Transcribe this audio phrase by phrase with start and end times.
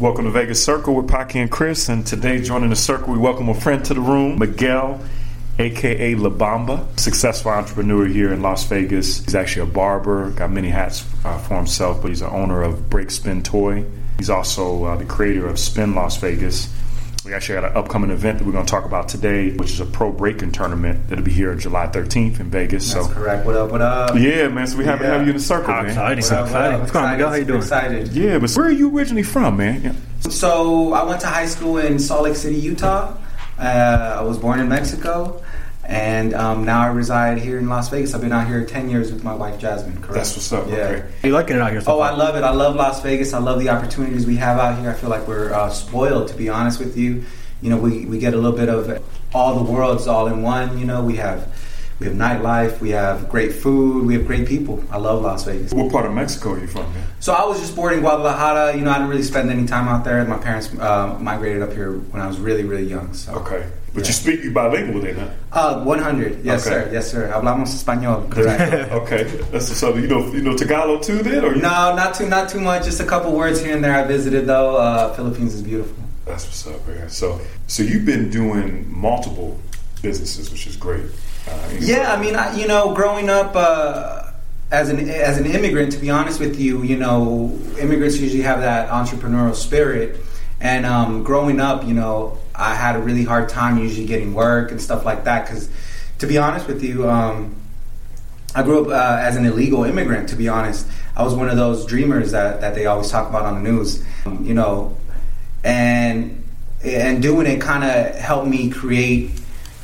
[0.00, 1.90] Welcome to Vegas Circle with Pocky and Chris.
[1.90, 4.98] And today, joining the circle, we welcome a friend to the room, Miguel,
[5.58, 9.22] aka La Bamba, successful entrepreneur here in Las Vegas.
[9.22, 12.88] He's actually a barber, got many hats uh, for himself, but he's the owner of
[12.88, 13.84] Break Spin Toy.
[14.16, 16.72] He's also uh, the creator of Spin Las Vegas.
[17.24, 19.80] We actually got an upcoming event that we're going to talk about today, which is
[19.80, 22.94] a pro breaking tournament that'll be here on July 13th in Vegas.
[22.94, 23.44] That's so, correct.
[23.44, 23.70] What up?
[23.70, 24.16] What up?
[24.18, 24.66] yeah, man.
[24.66, 25.90] So we happy to have you in the circle, How man.
[25.90, 26.24] exciting!
[26.24, 26.80] What up, what up?
[26.80, 27.28] What's going on, Miguel?
[27.28, 27.60] How you Super doing?
[27.62, 28.08] Excited.
[28.12, 29.82] Yeah, but where are you originally from, man?
[29.82, 30.30] Yeah.
[30.30, 33.14] So I went to high school in Salt Lake City, Utah.
[33.58, 35.42] Uh, I was born in Mexico,
[35.90, 38.14] and um, now I reside here in Las Vegas.
[38.14, 39.96] I've been out here ten years with my wife Jasmine.
[39.96, 40.14] Correct.
[40.14, 40.68] That's what's up.
[40.68, 40.74] Yeah.
[40.76, 41.00] Okay.
[41.22, 41.80] Are you liking it out here?
[41.80, 42.12] So Oh, far?
[42.12, 42.44] I love it.
[42.44, 43.34] I love Las Vegas.
[43.34, 44.90] I love the opportunities we have out here.
[44.90, 47.24] I feel like we're uh, spoiled, to be honest with you.
[47.60, 49.02] You know, we, we get a little bit of
[49.34, 50.78] all the worlds all in one.
[50.78, 51.52] You know, we have
[51.98, 54.82] we have nightlife, we have great food, we have great people.
[54.90, 55.72] I love Las Vegas.
[55.74, 57.04] What part of Mexico are you from, man?
[57.20, 58.74] So I was just born in Guadalajara.
[58.74, 60.24] You know, I didn't really spend any time out there.
[60.24, 63.12] My parents uh, migrated up here when I was really, really young.
[63.12, 63.66] So, Okay.
[63.92, 64.08] But Yeah.
[64.08, 65.80] you speak you bilingual then, huh?
[65.80, 66.44] uh, 100.
[66.44, 66.70] Yes, Okay.
[66.84, 66.90] sir.
[66.92, 67.28] Yes, sir.
[67.34, 68.30] Hablamos español.
[68.30, 68.92] Correct.
[68.92, 69.24] okay.
[69.50, 69.96] That's what's up.
[69.96, 71.44] You know you know Tagalog too then?
[71.44, 72.84] Or you- no, not too, not too much.
[72.84, 73.94] Just a couple words here and there.
[73.94, 74.76] I visited though.
[74.76, 75.96] Uh, Philippines is beautiful.
[76.24, 77.08] That's what's up, man.
[77.10, 79.58] So so you've been doing multiple
[80.02, 81.06] businesses, which is great.
[81.48, 84.22] Uh, Yeah, I mean, I, you know, growing up uh,
[84.70, 88.60] as an as an immigrant, to be honest with you, you know, immigrants usually have
[88.60, 90.20] that entrepreneurial spirit.
[90.60, 94.70] And um, growing up, you know, I had a really hard time usually getting work
[94.70, 95.46] and stuff like that.
[95.46, 95.68] Because,
[96.18, 97.56] to be honest with you, um,
[98.54, 100.28] I grew up uh, as an illegal immigrant.
[100.30, 100.86] To be honest,
[101.16, 104.04] I was one of those dreamers that, that they always talk about on the news.
[104.26, 104.96] Um, you know,
[105.64, 106.44] and
[106.82, 109.30] and doing it kind of helped me create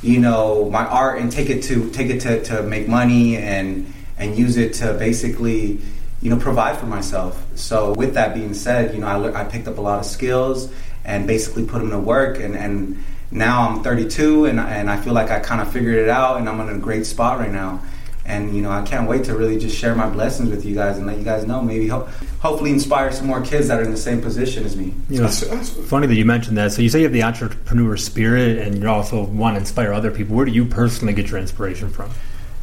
[0.02, 3.92] you know my art and take it to take it to, to make money and
[4.18, 5.80] and use it to basically
[6.22, 9.68] you know provide for myself so with that being said you know i, I picked
[9.68, 10.72] up a lot of skills
[11.06, 15.14] and basically put them to work and and now i'm 32 and, and i feel
[15.14, 17.80] like i kind of figured it out and i'm in a great spot right now
[18.24, 20.98] and you know i can't wait to really just share my blessings with you guys
[20.98, 22.08] and let you guys know maybe ho-
[22.40, 25.28] hopefully inspire some more kids that are in the same position as me You know,
[25.28, 26.72] That's- that's- funny that you mentioned that.
[26.72, 30.10] So you say you have the entrepreneur spirit, and you also want to inspire other
[30.10, 30.34] people.
[30.36, 32.10] Where do you personally get your inspiration from?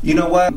[0.02, 0.54] You know what?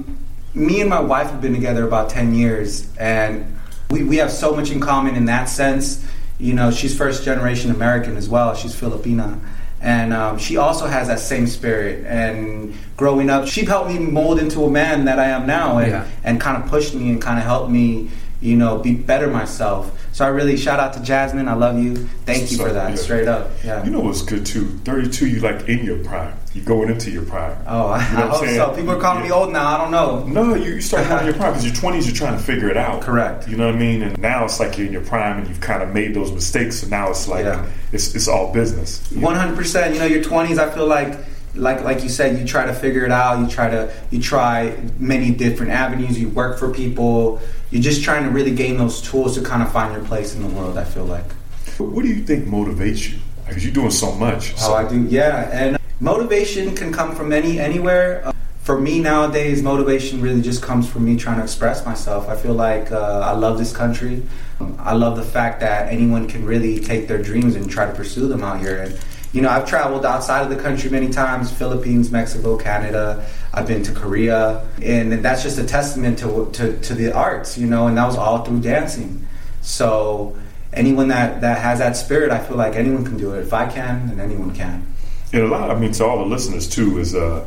[0.54, 3.46] Me and my wife have been together about 10 years, and
[3.90, 6.04] we, we have so much in common in that sense.
[6.38, 9.38] You know, she's first generation American as well, she's Filipina.
[9.80, 12.04] And um, she also has that same spirit.
[12.06, 15.90] And growing up, she helped me mold into a man that I am now and,
[15.90, 16.06] Yeah.
[16.24, 18.10] and kind of pushed me and kind of helped me,
[18.40, 19.95] you know, be better myself.
[20.16, 21.46] So I really shout out to Jasmine.
[21.46, 21.94] I love you.
[22.24, 22.96] Thank you So, for that, yeah.
[22.96, 23.50] straight up.
[23.62, 23.84] Yeah.
[23.84, 24.64] You know what's good too?
[24.86, 26.34] 32, you like in your prime.
[26.54, 27.54] You're going into your prime.
[27.66, 28.56] oh, I, You know I hope saying?
[28.56, 28.74] so.
[28.74, 29.66] People are calling me old now.
[29.66, 30.24] I don't know.
[30.24, 32.78] No, you, you start having your prime because your 20s, you're trying to figure it
[32.78, 33.02] out.
[33.02, 33.46] Correct.
[33.46, 34.00] You know what I mean?
[34.00, 36.76] And now it's like you're in your prime and you've kind of made those mistakes.
[36.80, 37.66] So now it's like, Yeah.
[37.92, 39.06] it's, it's all business.
[39.12, 39.92] One hundred percent.
[39.92, 40.58] You know, your twenties.
[40.58, 41.12] I feel like,
[41.56, 43.38] like, like you said, you try to figure it out.
[43.38, 46.18] You try to, you try many different avenues.
[46.18, 47.38] You work for people.
[47.70, 50.42] You're just trying to really gain those tools to kind of find your place in
[50.42, 50.78] the world.
[50.78, 51.24] I feel like.
[51.78, 53.18] What do you think motivates you?
[53.46, 54.54] Because you're doing so much.
[54.60, 55.02] Oh, I do.
[55.02, 58.22] Yeah, and motivation can come from any anywhere.
[58.26, 58.32] Uh,
[58.62, 62.28] for me nowadays, motivation really just comes from me trying to express myself.
[62.28, 64.22] I feel like uh, I love this country.
[64.58, 67.92] Um, I love the fact that anyone can really take their dreams and try to
[67.92, 68.82] pursue them out here.
[68.82, 68.98] And
[69.32, 73.26] you know, I've traveled outside of the country many times: Philippines, Mexico, Canada.
[73.56, 77.56] I've been to Korea, and that's just a testament to to, to the arts.
[77.56, 79.26] You know, and that was all through dancing.
[79.62, 80.36] So
[80.72, 83.40] anyone that that has that spirit, I feel like anyone can do it.
[83.40, 84.86] If I can, then anyone can.
[85.32, 87.44] And a lot, I mean, to all the listeners too, is uh,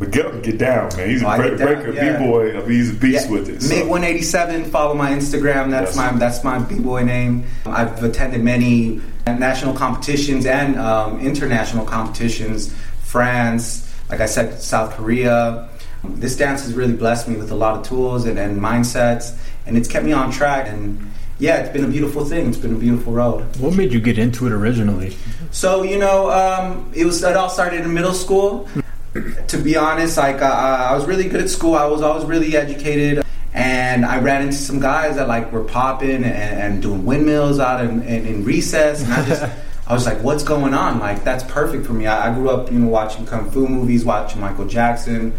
[0.00, 1.08] Miguel can get down, man.
[1.08, 2.18] He's a Oh, I break, get breaker, yeah.
[2.18, 2.50] b-boy.
[2.56, 3.62] I mean, he's a beast Yeah, with it.
[3.62, 4.64] so- Mig one eighty seven.
[4.64, 5.70] Follow my Instagram.
[5.70, 6.12] That's Yes.
[6.12, 7.44] my that's my b boy name.
[7.66, 12.72] I've attended many national competitions and um, international competitions.
[13.02, 15.68] France, like I said, South Korea.
[16.04, 19.36] This dance has really blessed me with a lot of tools and, and mindsets,
[19.66, 20.68] and it's kept me on track.
[20.68, 22.48] And yeah, it's been a beautiful thing.
[22.48, 23.44] It's been a beautiful road.
[23.56, 25.16] What made you get into it originally?
[25.50, 28.68] So you know, um, it was it all started in middle school.
[29.48, 30.46] to be honest, like uh,
[30.90, 31.74] I was really good at school.
[31.74, 36.22] I was always really educated, and I ran into some guys that like were popping
[36.22, 39.44] and, and doing windmills out in, in, in recess, and I just.
[39.86, 42.06] I was like, "What's going on?" Like, that's perfect for me.
[42.06, 45.32] I, I grew up, you know, watching kung fu movies, watching Michael Jackson,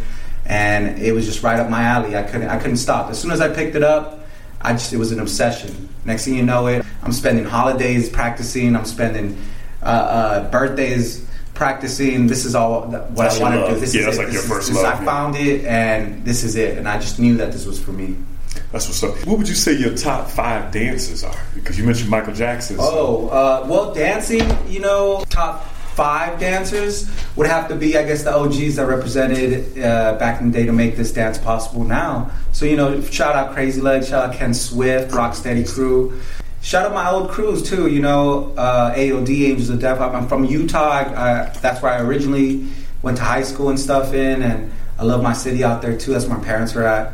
[0.46, 2.16] and it was just right up my alley.
[2.16, 3.10] I couldn't, I couldn't stop.
[3.10, 4.20] As soon as I picked it up,
[4.62, 5.90] I just, it was an obsession.
[6.06, 8.76] Next thing you know, it, I'm spending holidays practicing.
[8.76, 9.38] I'm spending
[9.84, 12.28] uh, uh, birthdays practicing.
[12.28, 13.80] This is all what That's I want to do.
[13.80, 14.20] This Yeah, is that's it.
[14.20, 16.78] like This your is- first this- love, I found it, and this is it.
[16.78, 18.16] And I just knew that this was for me.
[18.72, 19.16] That's what's up.
[19.28, 21.36] What would you say your top five dances are?
[21.56, 22.78] Because you mentioned Michael Jackson.
[22.78, 25.66] so- Oh, uh, well, dancing, you know, top
[25.96, 30.52] five dancers would have to be, I guess, the OGs that represented uh, back in
[30.52, 32.30] the day to make this dance possible now.
[32.52, 36.20] So, you know, shout out Crazy Legs, shout out Ken Swift, Rocksteady Crew.
[36.62, 40.00] Shout out my old crews too, you know, uh, AOD, Angels of Death.
[40.02, 40.90] I'm from Utah.
[40.90, 41.02] I,
[41.46, 42.68] I, that's where I originally
[43.02, 46.12] went to high school and stuff in, and I love my city out there too.
[46.14, 47.14] That's where my parents were at.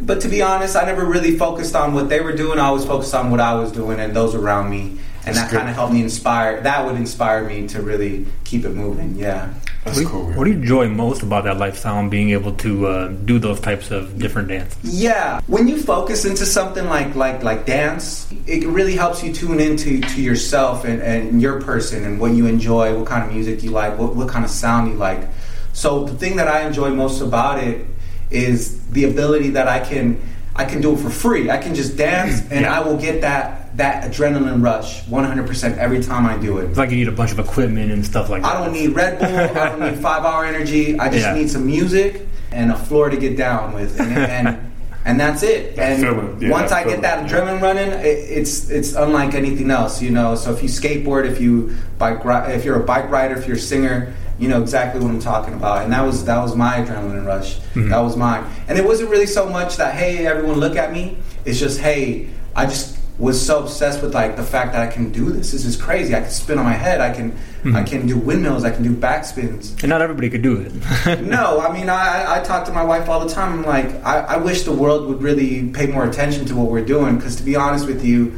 [0.00, 2.58] But to be honest, I never really focused on what they were doing.
[2.58, 4.98] I always focused on what I was doing and those around me.
[5.24, 6.60] And That's that kind of helped me inspire.
[6.60, 9.16] That would inspire me to really keep it moving.
[9.16, 9.52] Yeah.
[9.84, 10.32] That's What do, you, cool.
[10.34, 13.58] what do you enjoy most about that lifestyle and being able to uh, do those
[13.58, 14.78] types of different dances?
[14.84, 15.40] Yeah.
[15.48, 20.00] When you focus into something like like like dance, it really helps you tune into
[20.00, 23.70] to yourself and, and your person and what you enjoy, what kind of music you
[23.70, 25.28] like, what, what kind of sound you like.
[25.72, 27.84] So the thing that I enjoy most about it
[28.30, 30.20] is the ability that I can
[30.58, 31.50] I can do it for free.
[31.50, 32.74] I can just dance and Yeah.
[32.76, 36.70] I will get that that adrenaline rush 100% every time I do it.
[36.70, 38.56] It's like you need a bunch of equipment and stuff like that.
[38.56, 39.28] I don't need Red Bull.
[39.28, 40.98] I don't need five hour energy.
[40.98, 41.34] I just Yeah.
[41.34, 44.58] need some music and a floor to get down with, and and,
[45.04, 45.76] and that's it.
[45.78, 50.10] And yeah, once I get that adrenaline running, it, it's it's unlike anything else, you
[50.10, 50.34] know.
[50.36, 53.60] So if you skateboard, if you bike, if you're a bike rider, if you're a
[53.60, 55.82] singer, you know exactly what I'm talking about.
[55.82, 57.58] And that was that was my adrenaline rush.
[57.58, 57.88] Mm-hmm.
[57.88, 58.44] That was mine.
[58.68, 61.18] And it wasn't really so much that hey, everyone look at me.
[61.44, 65.10] It's just hey, I just was so obsessed with like the fact that I can
[65.10, 65.52] do this.
[65.52, 66.14] This is crazy.
[66.14, 67.00] I can spin on my head.
[67.00, 67.36] I can
[67.74, 68.62] I can do windmills.
[68.64, 69.82] I can do backspins.
[69.82, 70.72] And not everybody could do it.
[71.26, 73.52] No, I mean, I, I talk to my wife all the time.
[73.52, 76.84] I'm like, I, I wish the world would really pay more attention to what we're
[76.84, 77.16] doing.
[77.16, 78.34] Because to be honest with you,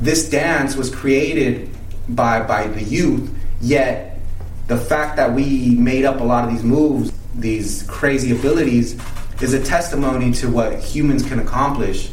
[0.00, 1.70] this dance was created
[2.08, 3.30] by by the youth.
[3.60, 4.11] Yet
[4.68, 8.98] the fact that we made up a lot of these moves, these crazy abilities,
[9.40, 12.10] is a testimony to what humans can accomplish.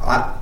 [0.00, 0.34] I,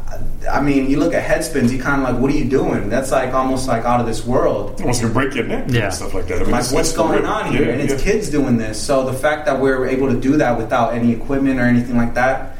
[0.50, 2.88] I mean, you look at head spins, you kind of like, what are you doing?
[2.88, 5.84] That's like almost like out of this world Almost gonna break your neck Yeah.
[5.86, 6.36] and stuff like that.
[6.36, 7.30] I mean, like what's going real.
[7.30, 8.12] on here Yeah, and it's yeah.
[8.12, 11.58] kids doing this so the fact that we're able to do that without any equipment
[11.58, 12.56] or anything like that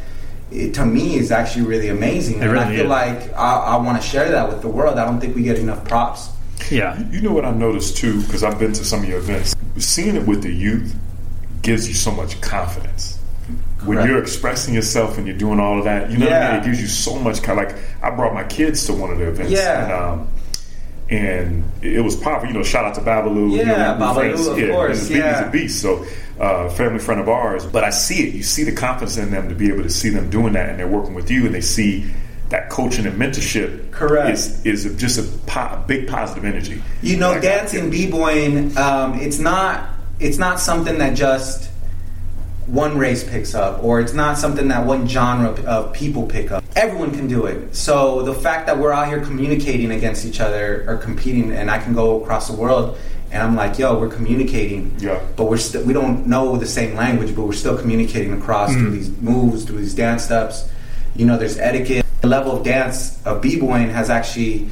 [0.50, 2.88] it, to me is actually really amazing It and i feel is.
[2.90, 5.58] like i, I want to share that with the world i don't think we get
[5.58, 6.28] enough props
[6.70, 6.98] yeah.
[7.10, 9.54] You know what I noticed too, because I've been to some of your events.
[9.78, 10.94] Seeing it with the youth
[11.62, 13.18] gives you so much confidence.
[13.84, 16.60] When you're expressing yourself and you're doing all of that, you know what I mean?
[16.62, 19.28] It gives you so much kind like I brought my kids to one of the
[19.28, 19.52] events.
[19.52, 19.84] Yeah.
[19.84, 20.28] And, um,
[21.08, 22.48] and it was powerful.
[22.48, 23.52] You know, shout out to Babalu.
[23.52, 25.38] you know, Yeah, Babalu, of yeah, course, He's a, beast, yeah.
[25.38, 25.82] he's a beast.
[25.82, 26.06] So,
[26.40, 27.64] uh, family friend of ours.
[27.64, 28.34] But I see it.
[28.34, 30.78] You see the confidence in them to be able to see them doing that, and
[30.80, 32.10] they're working with you, and they see
[32.50, 33.90] that coaching and mentorship.
[33.90, 34.30] Correct.
[34.30, 36.82] Is is just a po- big positive energy.
[37.02, 39.88] you know Like, dancing b-boying um, it's not
[40.20, 41.70] it's not something that just
[42.66, 46.64] one race picks up or it's not something that one genre of people pick up
[46.74, 50.84] everyone can do it so the fact that we're out here communicating against each other
[50.88, 52.98] or competing and i can go across the world
[53.30, 55.20] and i'm like yo we're communicating Yeah.
[55.36, 58.90] but we're still we don't know the same language but we're still communicating across through
[58.90, 60.68] these moves through these dance steps
[61.14, 64.68] you know there's etiquette the level of dance of b-boying has actually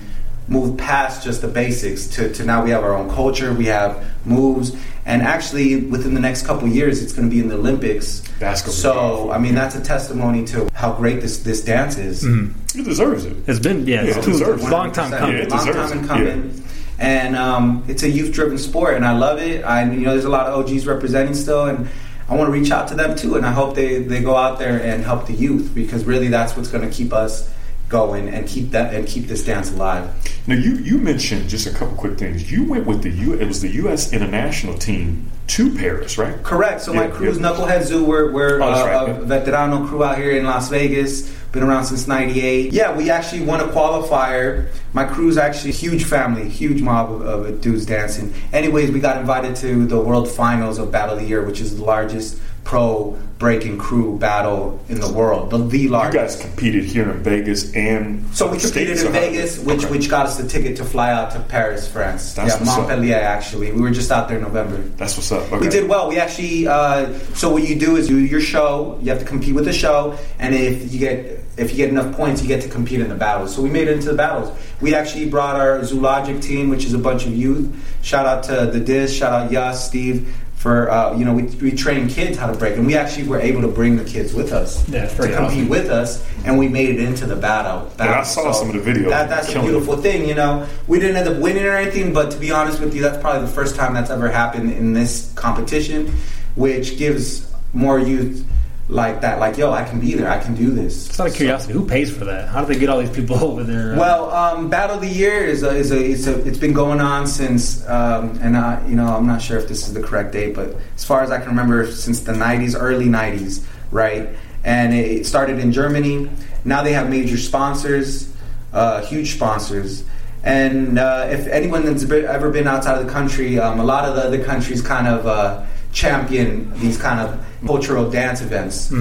[0.49, 4.05] moved past just the basics to, to now we have our own culture we have
[4.27, 4.77] moves
[5.07, 8.21] and actually within the next couple of years it's going to be in the olympics
[8.39, 12.85] That's so i mean that's a testimony to how great this this dance is It
[12.85, 13.37] deserves it.
[13.47, 15.37] It's been, yeah, Yeah, it's it too, deserves long time coming.
[15.37, 16.09] Yeah, it long time in it.
[16.09, 16.65] coming.
[16.99, 19.63] And um, it's a youth-driven sport, and I love it.
[19.65, 21.89] I, you know, there's a lot of OGs representing still, and
[22.29, 23.37] I want to reach out to them too.
[23.37, 26.57] And I hope they, they go out there and help the youth because really that's
[26.57, 27.53] what's going to keep us
[27.91, 30.09] going and keep that and keep this dance alive.
[30.47, 32.51] Now you you mentioned just a couple quick things.
[32.51, 33.35] You went with the U.
[33.35, 34.13] It was the U.S.
[34.13, 36.43] international team to Paris, right?
[36.43, 36.81] Correct.
[36.81, 37.47] So my Yeah, crew's yeah.
[37.51, 38.05] Knucklehead Zoo.
[38.05, 41.31] We're, we're Oh, uh, right, a veterano crew out here in Las Vegas.
[41.55, 42.73] Been around since '98.
[42.73, 44.71] Yeah, we actually won a qualifier.
[44.93, 48.35] My crew's actually a huge family, huge mob of, of dudes dancing.
[48.53, 51.77] Anyways, we got invited to the World Finals of Battle of the Year, which is
[51.77, 55.51] the largest pro breaking crew battle in the world.
[55.51, 59.85] The, the You guys competed here in Vegas and So we competed in Vegas, which
[59.85, 59.91] Okay.
[59.93, 62.33] which got us the ticket to fly out to Paris, France.
[62.35, 62.79] That's yeah, what's up.
[62.79, 63.17] Montpellier.
[63.17, 64.79] Actually, we were just out there in November.
[64.97, 65.53] That's what's up.
[65.53, 65.59] Okay.
[65.59, 66.09] We did well.
[66.09, 66.67] We actually.
[66.67, 68.99] Uh, so what you do is you do your show.
[69.03, 72.15] You have to compete with the show, and if you get if you get enough
[72.17, 73.55] points, you get to compete in the battles.
[73.55, 74.57] So we made it into the battles.
[74.81, 77.73] We actually brought our Zoologic team, which is a bunch of youth.
[78.03, 79.15] Shout out to the Diz.
[79.15, 80.35] Shout out Yas, Steve.
[80.57, 83.39] For uh, you know, we, we train kids how to break, and we actually were
[83.39, 85.69] able to bring the kids with us Yeah, to compete awesome.
[85.69, 87.93] with us, and we made it into the battle.
[87.99, 89.11] Yeah, I saw some of the video.
[89.11, 89.71] That, that's a Killing it.
[89.73, 90.67] beautiful thing, you know.
[90.87, 93.43] We didn't end up winning or anything, but to be honest with you, that's probably
[93.43, 96.11] the first time that's ever happened in this competition,
[96.55, 98.47] which gives more youth
[98.89, 99.39] like that.
[99.41, 100.29] Like, yo, I can be there.
[100.29, 101.09] I can do this.
[101.09, 101.73] It's out of curiosity.
[101.73, 102.49] Who pays for that?
[102.49, 103.95] How do they get all these people over there?
[103.95, 106.73] uh, Well, um, Battle of the Year is a, is a, it's a it's been
[106.75, 110.03] going on since um, and I, you know I'm not sure if this is the
[110.03, 114.29] correct date, but as far as I can remember, since the '90s, early '90s, right?
[114.65, 116.31] And it started in Germany.
[116.65, 118.33] Now they have major sponsors,
[118.73, 120.05] uh, huge sponsors.
[120.43, 124.15] And uh, if anyone that's ever been outside of the country, um, a lot of
[124.15, 125.65] the other countries kind of uh,
[125.95, 128.93] champion these kind of cultural dance events.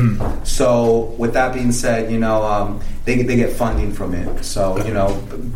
[0.43, 4.43] So, with that being said, you know um, they they get funding from it.
[4.45, 5.09] So, you know,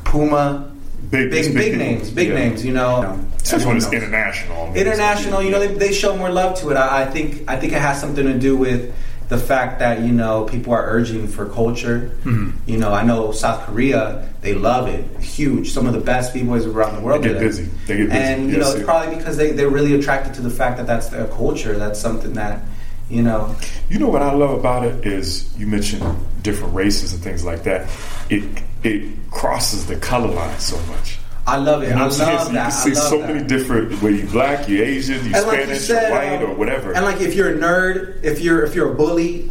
[0.03, 0.69] Puma,
[1.09, 1.77] Big- big big, big.
[1.77, 2.35] names, big Yeah.
[2.35, 2.65] names.
[2.65, 4.19] You know, Especially when it's everyone knows.
[4.19, 4.63] international.
[4.63, 5.41] I mean, international.
[5.43, 6.75] You know, they, they show more love to it.
[6.75, 8.93] I, I think I think it has something to do with
[9.29, 12.11] the fact that you know people are urging for culture.
[12.23, 12.51] Mm-hmm.
[12.69, 15.71] You know, I know South Korea they love it, huge.
[15.71, 17.23] Some of the best b boys around the world.
[17.23, 17.63] They get busy.
[17.87, 18.19] They get busy.
[18.19, 18.77] and you Yes, know yeah.
[18.77, 21.77] it's probably because they they're really attracted to the fact that that's their culture.
[21.77, 22.61] That's something that
[23.09, 23.55] you know.
[23.89, 26.03] You know what I love about it is you mentioned
[26.43, 27.89] different races and things like that.
[28.29, 28.43] It
[28.83, 31.17] it crosses the color line so much.
[31.47, 31.89] I love it.
[31.89, 32.55] You know I what I'm saying?
[32.55, 33.33] love So you can see so that.
[33.33, 36.51] many different whether you black, you Asian, you and like Spanish, you said, white, um,
[36.51, 36.93] or whatever.
[36.93, 39.49] And like if you're a nerd, if you're if you're a bully,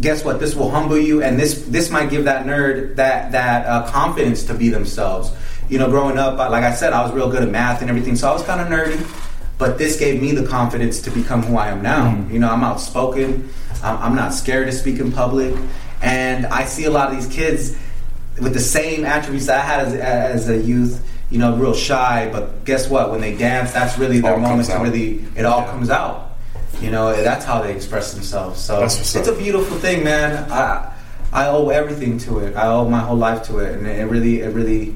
[0.00, 0.40] guess what?
[0.40, 4.44] This will humble you, and this this might give that nerd that that uh, confidence
[4.44, 5.30] to be themselves.
[5.68, 8.16] You know, growing up, like I said, I was real good at math and everything,
[8.16, 8.98] so I was kind of nerdy.
[9.58, 12.06] But this gave me the confidence to become who I am now.
[12.06, 12.32] Mm-hmm.
[12.32, 13.50] You know, I'm outspoken.
[13.82, 15.54] I'm, I'm not scared to speak in public,
[16.00, 17.76] and I see a lot of these kids
[18.40, 21.04] with the same attributes that I had as, as a youth.
[21.30, 23.10] You know, real shy, but guess what?
[23.10, 25.24] When they dance, that's really their moment to really.
[25.36, 25.70] It all Yeah.
[25.70, 26.24] comes out.
[26.80, 28.60] You know, that's how they express themselves.
[28.60, 29.26] So it's up.
[29.26, 30.50] a beautiful thing, man.
[30.50, 30.90] I
[31.32, 32.56] I owe everything to it.
[32.56, 34.94] I owe my whole life to it, and it really it really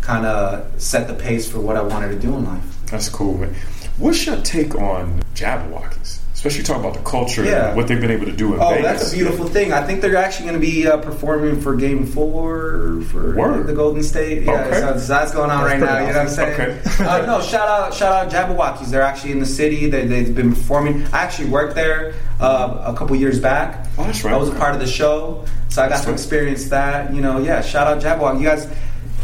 [0.00, 2.62] kind of set the pace for what I wanted to do in life.
[2.90, 3.54] That's cool, man.
[3.98, 6.18] What's your take on Jabbawockeez?
[6.44, 7.68] Especially talking about the culture Yeah.
[7.68, 8.84] and what they've been able to do in Oh, Vegas.
[9.00, 9.72] that's a beautiful thing.
[9.72, 13.66] I think they're actually going to be uh, performing for Game Four for Word.
[13.66, 14.42] the Golden State.
[14.42, 14.74] Yeah, Okay.
[14.74, 15.86] so that's, that's going on That's right now.
[15.96, 16.78] pretty You know what I'm saying?
[17.00, 17.04] Okay.
[17.08, 18.88] uh, no, shout out, shout out Jabbawockeez.
[18.90, 19.88] They're actually in the city.
[19.88, 21.02] They, they've been performing.
[21.14, 23.86] I actually worked there uh, a couple years back.
[23.96, 24.34] Oh, that's right.
[24.34, 26.12] I was a part of the show, so I got That's to right.
[26.20, 27.14] experience that.
[27.14, 27.62] You know, yeah.
[27.62, 28.38] Shout out Jabberwock.
[28.38, 28.68] You guys,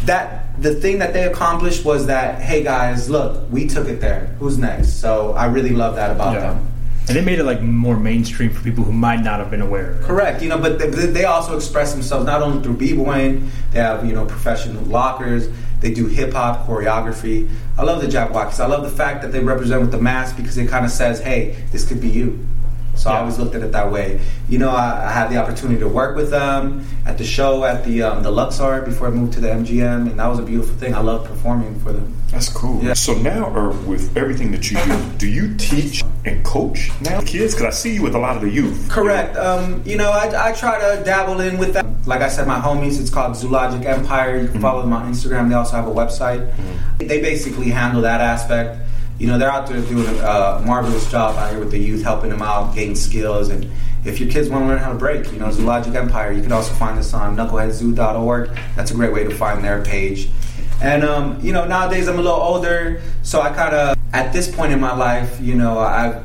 [0.06, 4.34] that the thing that they accomplished was that, hey guys, look, we took it there.
[4.38, 4.94] Who's next?
[4.94, 6.40] So I really love that about Yeah.
[6.40, 6.66] them.
[7.10, 9.98] And they made it like more mainstream for people who might not have been aware.
[10.02, 10.42] Correct.
[10.42, 13.50] You know, but they, they also express themselves not only through b-boying.
[13.72, 15.48] They have you know professional lockers.
[15.80, 17.50] They do hip hop choreography.
[17.76, 18.60] I love the Jabbawockeez.
[18.60, 21.18] I love the fact that they represent with the mask because it kind of says,
[21.18, 22.46] "Hey, this could be you."
[23.00, 24.20] So I always looked at it that way.
[24.50, 27.82] You know, I, I had the opportunity to work with them at the show at
[27.82, 30.74] the um, the Luxor before I moved to the MGM, and that was a beautiful
[30.76, 30.94] thing.
[30.94, 32.14] I love performing for them.
[32.28, 32.82] That's cool.
[32.84, 32.92] Yeah.
[32.92, 37.54] So now, or with everything that you do, do you teach and coach now kids?
[37.54, 38.90] Because I see you with a lot of the youth.
[38.90, 39.34] Correct.
[39.38, 41.86] Um, you know, I, I try to dabble in with that.
[42.06, 44.38] Like I said, my homies, it's called Zoologic Empire.
[44.38, 45.48] You can follow them on Instagram.
[45.48, 46.52] They also have a website.
[46.98, 48.78] They basically handle that aspect.
[49.20, 52.30] You know, they're out there doing a marvelous job out here with the youth, helping
[52.30, 53.50] them out, gain skills.
[53.50, 53.70] And
[54.02, 56.52] if your kids want to learn how to break, you know, Zoologic Empire, you can
[56.52, 58.58] also find us on knuckleheadzoo.org.
[58.76, 60.30] That's a great way to find their page.
[60.82, 64.50] And um, you know, nowadays I'm a little older, so I kind of at this
[64.50, 66.22] point in my life, you know, I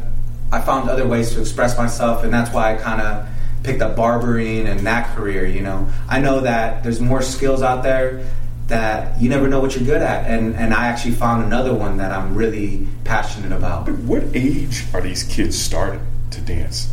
[0.54, 3.28] I found other ways to express myself, and that's why I kind of
[3.64, 5.46] picked up barbering and that career.
[5.46, 8.25] You know, I know that there's more skills out there
[8.67, 11.98] that you never know what you're good at, and and I actually found another one
[11.98, 13.88] that I'm really passionate about.
[13.89, 16.91] What age are these kids starting to dance?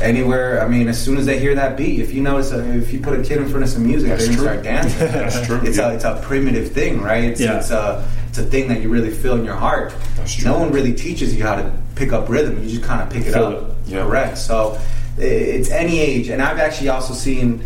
[0.00, 2.92] Anywhere, I mean, as soon as they hear that beat, if you notice, uh, if
[2.92, 4.62] you put a kid in front of some music, That's they're gonna true.
[4.62, 4.98] start dancing.
[5.12, 5.60] That's true.
[5.62, 5.90] It's yeah.
[5.90, 7.24] a it's a primitive thing, right?
[7.24, 7.58] It's Yeah.
[7.58, 9.94] it's a it's a thing that you really feel in your heart.
[10.16, 10.50] That's true.
[10.50, 12.62] No one really teaches you how to pick up rhythm.
[12.62, 13.62] You just kind of pick it Feel up.
[13.62, 13.74] it.
[13.86, 14.02] Yeah.
[14.04, 14.38] Correct.
[14.38, 14.78] So
[15.18, 17.62] it's any age, and I've actually also seen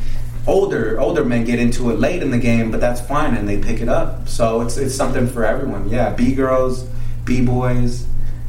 [0.47, 3.59] older older men get into it late in the game, but that's fine, and they
[3.59, 4.29] pick it up.
[4.29, 5.89] So it's it's something for everyone.
[5.89, 6.89] Yeah, b girls,
[7.25, 8.07] b boys,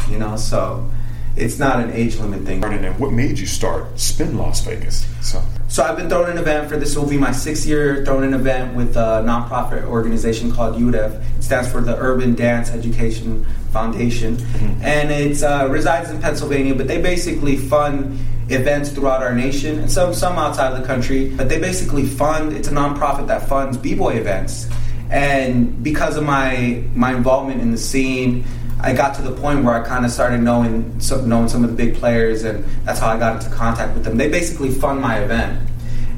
[0.10, 0.36] you know.
[0.36, 0.90] So
[1.36, 2.64] it's not an age limit thing.
[2.64, 5.06] And what made you start Spin Las Vegas?
[5.22, 8.26] So So I've been throwing an event for this will be my sixth year throwing
[8.26, 11.38] an event with a nonprofit organization called UDEF.
[11.38, 14.38] It stands for the Urban Dance Education Foundation,
[14.82, 16.74] and it uh, resides in Pennsylvania.
[16.74, 18.18] But they basically fund
[18.50, 21.30] events throughout our nation and some some outside of the country.
[21.30, 22.54] But they basically fund.
[22.54, 24.70] It's a nonprofit that funds b-boy events,
[25.10, 28.46] and because of my my involvement in the scene.
[28.80, 31.72] I got to the point where I kind of started knowing some, knowing some of
[31.72, 34.18] the big players, and that's how I got into contact with them.
[34.18, 35.68] They basically fund my event,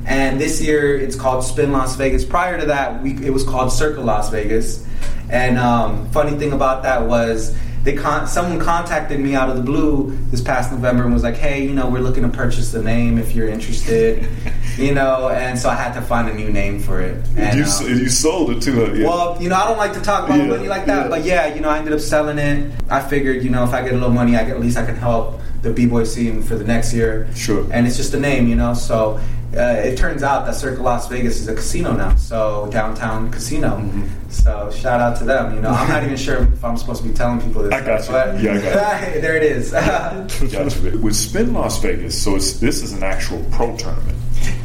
[0.06, 2.26] and this year it's called Spin Las Vegas.
[2.26, 4.86] Prior to that, we, it was called Circle Las Vegas.
[5.30, 9.62] And um, funny thing about that was they con- someone contacted me out of the
[9.64, 12.82] blue this past November and was like, "Hey, you know, we're looking to purchase the
[12.84, 14.28] name if you're interested."
[14.78, 17.24] you know, and so I had to find a new name for it.
[17.38, 18.98] And, you, um, you sold it to.
[18.98, 19.08] Yeah.
[19.08, 21.10] well, you know, I don't like to talk about Yeah, money like that, yeah.
[21.10, 22.72] but yeah, you know, I ended up selling it.
[22.90, 24.86] I figured, you know, if I get a little money, I can, at least I
[24.86, 27.28] can help the b-boy scene for the next year.
[27.36, 27.68] Sure.
[27.72, 28.74] And it's just a name, you know.
[28.74, 29.20] So
[29.56, 33.78] uh, it turns out that Circle Las Vegas is a casino now, so downtown casino.
[33.78, 34.30] Mm-hmm.
[34.30, 35.56] So shout out to them.
[35.56, 37.74] You know, I'm not even sure if I'm supposed to be telling people this.
[37.74, 38.12] I got you.
[38.12, 38.74] But Yeah, I got
[39.22, 39.72] there it is.
[39.72, 40.98] Gotcha.
[40.98, 44.18] With Spin Las Vegas, so it's, this is an actual pro tournament.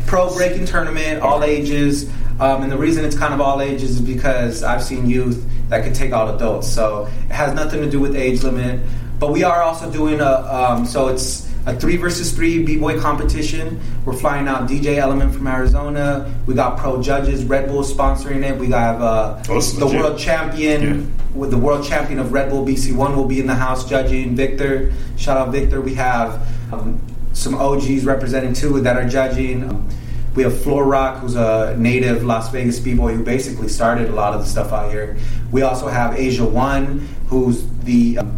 [0.06, 2.08] pro breaking tournament, all ages.
[2.40, 5.84] Um, and the reason it's kind of all ages is because I've seen youth that
[5.84, 6.68] could take out adults.
[6.68, 8.80] So it has nothing to do with age limit.
[9.18, 13.80] But we are also doing a, um, so it's a three versus three b-boy competition.
[14.04, 16.32] We're flying out DJ Element from Arizona.
[16.46, 18.58] We got pro judges, Red Bull sponsoring it.
[18.58, 20.00] We got uh, Oh, the legit.
[20.00, 21.06] world champion Yeah.
[21.34, 24.36] with the world champion of Red Bull BC1 will be in the house judging.
[24.36, 25.80] Victor, shout out Victor.
[25.80, 27.00] We have um,
[27.32, 29.64] some OGs representing too that are judging.
[29.70, 29.88] Um,
[30.34, 34.34] we have Floor Rock, who's a native Las Vegas b-boy who basically started a lot
[34.34, 35.16] of the stuff out here.
[35.52, 38.36] We also have Asia One, who's the um,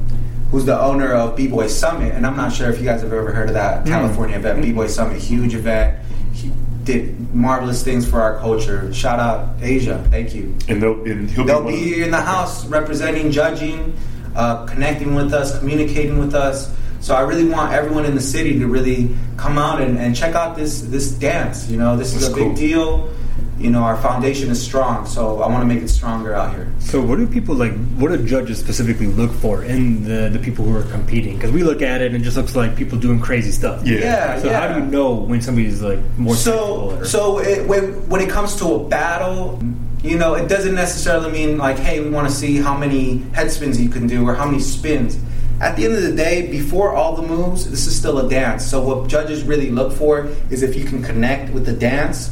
[0.50, 3.32] who's the owner of B-Boy Summit, and I'm not sure if you guys have ever
[3.32, 5.98] heard of that California event, B-Boy Summit, huge event.
[6.32, 6.52] He
[6.84, 8.92] did marvelous things for our culture.
[8.94, 10.54] Shout out Asia, thank you.
[10.68, 13.96] And, they'll, and he'll They'll be, be of- here in the house representing, judging,
[14.36, 16.72] uh, connecting with us, communicating with us.
[17.00, 20.34] So I really want everyone in the city to really come out and, and check
[20.34, 21.68] out this this dance.
[21.68, 23.10] You know, this is That's a big deal.
[23.58, 26.70] You know, our foundation is strong, so I want to make it stronger out here.
[26.78, 27.72] So, what do people like?
[27.96, 31.36] What do judges specifically look for in the the people who are competing?
[31.36, 33.80] Because we look at it and it just looks like people doing crazy stuff.
[33.86, 33.98] Yeah.
[34.00, 37.92] Yeah, So, how do you know when somebody's like more so or- so it, when
[38.10, 39.58] when it comes to a battle
[40.02, 43.50] you know it doesn't necessarily mean like hey we want to see how many head
[43.50, 45.18] spins you can do or how many spins
[45.60, 48.64] at the end of the day before all the moves this is still a dance
[48.64, 52.30] so what judges really look for is if you can connect with the dance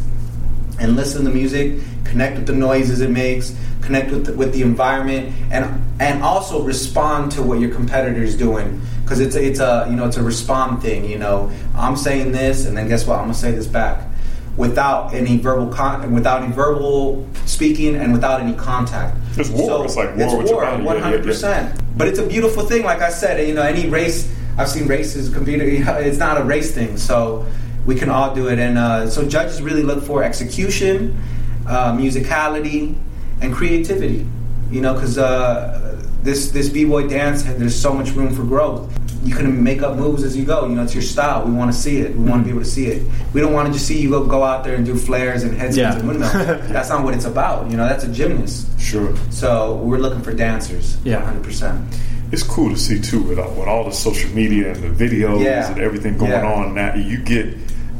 [0.79, 4.53] and listen to the music, connect with the noises it makes, connect with the, with
[4.53, 9.61] the environment, and and also respond to what your competitor's doing because it's a, it's
[9.61, 11.05] a you know it's a respond thing.
[11.05, 13.17] You know, I'm saying this, and then guess what?
[13.17, 14.03] I'm gonna say this back
[14.57, 19.17] without any verbal con- without any verbal speaking and without any contact.
[19.37, 19.85] It's war.
[19.85, 21.81] It's like war It's with war, one hundred percent.
[21.97, 22.83] But it's a beautiful thing.
[22.83, 25.61] Like I said, you know, any race I've seen races compete.
[25.63, 27.47] It's not a race thing, so
[27.87, 28.59] we can all do it.
[28.59, 31.17] And uh, so judges really look for execution,
[31.67, 32.95] uh, musicality,
[33.41, 34.27] and creativity.
[34.71, 38.91] You know, because uh, this this b boy dance, there's so much room for growth.
[39.25, 40.67] You can make up moves as you go.
[40.69, 41.47] You know, it's your style.
[41.47, 42.15] We want to see it.
[42.15, 43.11] We want to be able to see it.
[43.33, 45.55] We don't want to just see you go, go out there and do flares and
[45.57, 45.99] head spins Yeah.
[45.99, 46.33] and windmills.
[46.73, 47.71] that's not what it's about.
[47.71, 48.69] You know, that's a gymnast.
[48.79, 49.17] Sure.
[49.31, 50.99] So we're looking for dancers.
[51.05, 51.23] Yeah.
[51.23, 52.33] 100%.
[52.33, 55.43] It's cool to see too with all, with all the social media and the videos
[55.43, 55.71] Yeah.
[55.71, 56.45] and everything going Yeah.
[56.53, 56.75] on.
[56.75, 57.47] Now you get.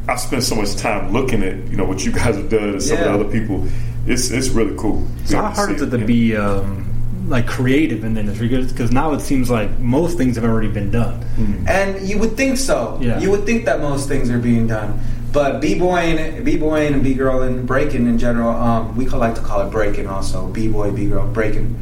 [0.09, 2.83] I spend so much time looking at you know what you guys have done and
[2.83, 3.05] some Yeah.
[3.05, 3.67] of the other people.
[4.07, 5.07] It's it's really cool.
[5.25, 6.85] So how hard is it to be um,
[7.29, 8.49] like creative in the industry?
[8.49, 11.25] Because now it seems like most things have already been done.
[11.67, 12.99] And you would think so.
[13.01, 13.19] Yeah.
[13.19, 15.01] You would think that most things are being done.
[15.33, 19.67] But b-boying, b-boying and b-girl and breaking in general, um, we could like to call
[19.67, 20.47] it breaking also.
[20.49, 21.75] B-boy, b-girl, breaking.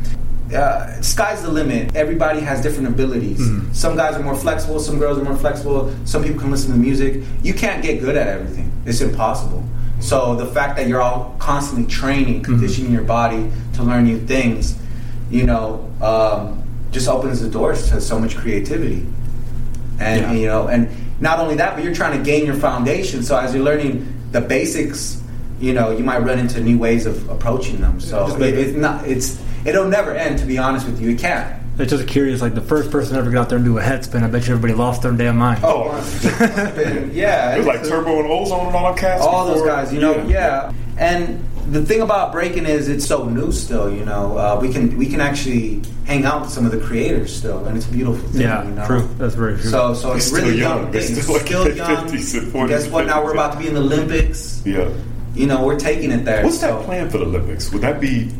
[0.54, 1.94] Uh, sky's the limit.
[1.96, 3.40] Everybody has different abilities.
[3.40, 3.74] Mhm.
[3.74, 4.80] Some guys are more flexible.
[4.80, 5.90] Some girls are more flexible.
[6.04, 7.22] Some people can listen to music.
[7.42, 8.70] You can't get good at everything.
[8.84, 9.62] It's impossible.
[10.00, 14.74] So the fact that you're all constantly training, conditioning your body to learn new things,
[15.30, 16.58] you know, um,
[16.90, 19.06] just opens the doors to so much creativity
[19.98, 20.32] and Yeah.
[20.32, 20.88] you know and
[21.20, 24.40] not only that but you're trying to gain your foundation so as you're learning the
[24.40, 25.16] basics
[25.60, 29.06] you know you might run into new ways of approaching them so it, it's not
[29.06, 32.54] it's it'll never end to be honest with you it can't It's just curious, like
[32.54, 34.22] the first person to ever get out there and do a head spin.
[34.22, 35.60] I bet you everybody lost their damn mind.
[35.64, 35.88] Oh.
[37.12, 39.22] yeah It was like Turbo and Ozone and all them cats.
[39.22, 40.72] all those guys, you know, yeah.
[40.98, 43.90] And the thing about breaking is it's so new still.
[43.90, 47.34] You know, uh, we can we can actually hang out with some of the creators
[47.34, 48.42] still, and it's a beautiful thing.
[48.42, 48.86] yeah, you know?
[48.86, 49.08] true.
[49.16, 49.70] That's very true.
[49.70, 50.82] So, so They're it's really young.
[50.82, 50.90] young.
[50.92, 51.22] They're thing.
[51.22, 52.06] still like still young.
[52.08, 53.06] 50s and 40s Guess what?
[53.06, 54.62] Now we're about to be in the Olympics.
[54.66, 54.90] Yeah.
[55.34, 56.44] You know, we're taking it there.
[56.44, 57.72] What's so- that plan for the Olympics?
[57.72, 58.30] Would that be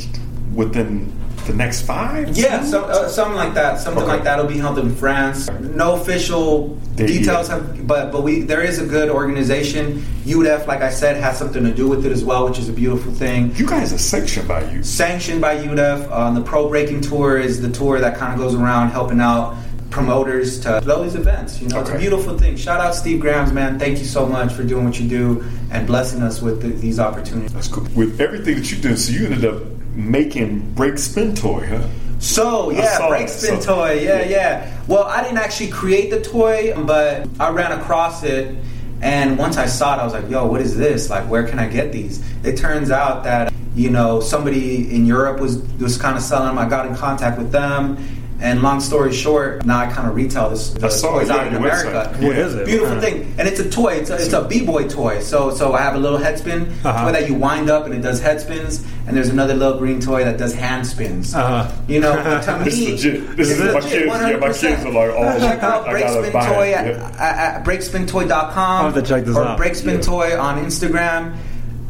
[0.54, 1.12] within
[1.46, 2.36] the next five?
[2.36, 3.80] Yeah, some, uh, something like that.
[3.80, 4.12] Something Okay.
[4.12, 5.50] like that will be held in France.
[5.60, 7.58] No official Date details yet.
[7.62, 10.04] have, but but we there is a good organization.
[10.24, 12.72] UDEF, like I said, has something to do with it as well, which is a
[12.72, 13.52] beautiful thing.
[13.56, 14.82] You guys are sanctioned by you.
[14.84, 16.10] Sanctioned by UDEF.
[16.12, 19.56] Um, the Pro Breaking Tour is the tour that kind of goes around helping out
[19.90, 21.60] promoters to all these events.
[21.60, 22.56] You know, it's a beautiful thing.
[22.56, 23.78] Shout out Steve Grams, man.
[23.78, 26.98] Thank you so much for doing what you do and blessing us with the, these
[26.98, 27.52] opportunities.
[27.52, 27.86] That's cool.
[27.94, 29.62] With everything that you've done, so you ended up
[29.94, 31.86] making Break Spin Toy, huh?
[32.18, 33.94] So yeah, break spin So- toy.
[33.94, 34.28] Yeah, yeah.
[34.28, 34.72] yeah.
[34.86, 38.54] Well, I didn't actually create the toy, but I ran across it,
[39.00, 41.10] and once I saw it, I was like, "Yo, what is this?
[41.10, 45.40] Like, where can I get these?" It turns out that you know somebody in Europe
[45.40, 46.58] was was kind of selling them.
[46.58, 47.98] I got in contact with them,
[48.42, 51.46] and long story short, now I kind of retail this the I saw toys out
[51.46, 52.08] in America.
[52.20, 52.44] What Yeah.
[52.46, 52.66] is it?
[52.66, 53.94] Beautiful kind thing, and it's a toy.
[53.94, 55.20] It's a, it's a b-boy toy.
[55.20, 57.04] So so I have a little head spin Uh-huh.
[57.04, 60.00] toy that you wind up and it does head spins, and there's another little green
[60.00, 61.34] toy that does hand spins.
[61.34, 61.70] Uh-huh.
[61.88, 63.36] You know, to me, This is legit.
[63.36, 64.06] This is my legit, kids.
[64.06, 64.60] Yeah, my 100%.
[64.60, 66.74] kids are like, oh, check out I Breakspin Toy it.
[66.74, 67.54] at, Yeah.
[67.56, 69.58] at, breakspintoy.com I'll have to check this or out.
[69.58, 70.00] Breakspin Yeah.
[70.00, 71.34] Toy on Instagram.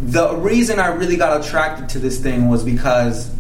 [0.05, 3.31] The reason I really got attracted to this thing was because,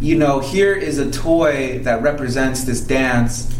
[0.00, 3.54] you know, here is a toy that represents this dance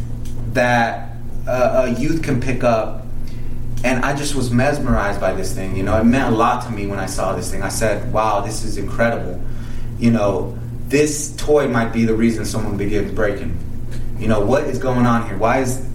[0.53, 3.05] that uh, a youth can pick up.
[3.85, 5.77] And I just was mesmerized by this thing.
[5.77, 7.62] You know, it meant a lot to me when I saw this thing.
[7.62, 9.40] I said, wow, this is incredible.
[9.99, 13.57] You know, this toy might be the reason someone begins breaking.
[14.18, 15.37] You know, what is going on here?
[15.37, 15.87] Why is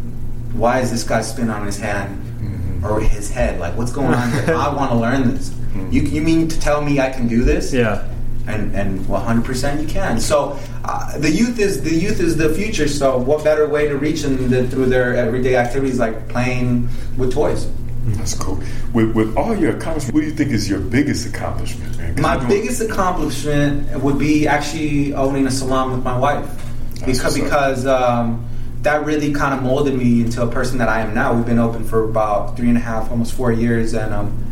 [0.54, 2.86] why is this guy spin on his hand Mm-hmm.
[2.86, 3.60] or his head?
[3.60, 4.56] Like, what's going on here?
[4.56, 5.54] I want to learn this.
[5.91, 7.71] You, you mean to tell me I can do this?
[7.73, 8.08] Yeah.
[8.47, 10.19] And and 100 percent you can.
[10.19, 12.88] So uh, the youth is the youth is the future.
[12.88, 17.34] So what better way to reach them than through their everyday activities like playing with
[17.34, 17.69] toys?
[18.04, 18.62] That's cool.
[18.93, 22.19] With, with all your accomplishments, what do you think is your biggest accomplishment, man?
[22.19, 26.47] My biggest accomplishment would be actually owning a salon with my wife,
[26.95, 28.47] That's because because um,
[28.82, 31.34] that really kind of molded me into a person that I am now.
[31.34, 34.51] We've been open for about three and a half, almost four years, and um,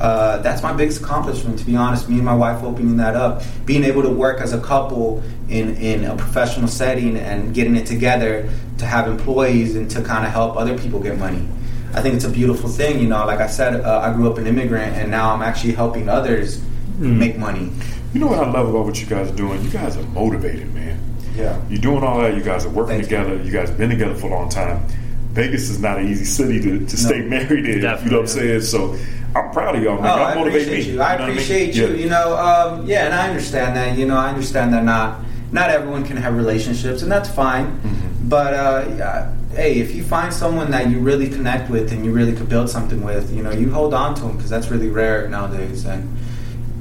[0.00, 1.58] uh, that's my biggest accomplishment.
[1.58, 4.52] To be honest, me and my wife opening that up, being able to work as
[4.52, 9.90] a couple in in a professional setting, and getting it together to have employees and
[9.90, 11.46] to kind of help other people get money.
[11.94, 13.00] I think it's a beautiful thing.
[13.00, 15.72] You know, like I said, uh, I grew up an immigrant, and now I'm actually
[15.72, 16.62] helping others
[16.98, 17.70] make money.
[18.12, 19.62] You know what I love about what you guys are doing?
[19.62, 20.98] You guys are motivated, man.
[21.36, 21.60] Yeah.
[21.68, 22.34] You're doing all that.
[22.34, 23.16] You guys are working Thank you.
[23.18, 23.42] together.
[23.42, 23.52] You.
[23.52, 24.84] guys have been together for a long time.
[25.32, 27.76] Vegas is not an easy city to, to stay married in.
[27.76, 28.62] You know what I'm saying?
[28.62, 28.96] So
[29.38, 30.10] I'm proud of y'all, man.
[30.10, 30.92] Oh, Y'all I motivate appreciate me.
[30.94, 31.02] you.
[31.02, 31.30] I know what mean?
[31.30, 31.86] appreciate you.
[31.88, 31.94] Yeah.
[31.94, 33.96] You know, um, yeah, and I understand that.
[33.96, 35.20] You know, I understand that not
[35.52, 37.66] not everyone can have relationships, and that's fine.
[37.66, 38.28] Mm-hmm.
[38.28, 42.12] But uh, yeah, hey, if you find someone that you really connect with and you
[42.12, 44.88] really could build something with, you know, you hold on to them because that's really
[44.90, 45.84] rare nowadays.
[45.86, 46.16] And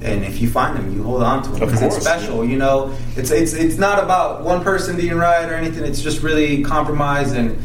[0.02, 2.46] and if you find them, you hold on to them because it's special.
[2.46, 5.84] You know, it's it's it's not about one person being right or anything.
[5.84, 7.58] It's just really compromise and